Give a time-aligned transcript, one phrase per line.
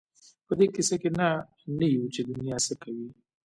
[0.45, 1.29] په دې کيسه کې نه
[1.95, 3.09] یو چې دنیا څه کوي.